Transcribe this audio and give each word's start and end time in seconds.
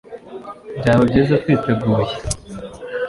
Byaba 0.79 1.03
byiza 1.09 1.33
twiteguye 1.43 2.13